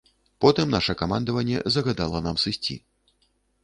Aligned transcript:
Потым 0.45 0.71
наша 0.75 0.95
камандаванне 1.03 1.63
загадала 1.77 2.25
нам 2.29 2.43
сысці. 2.49 2.83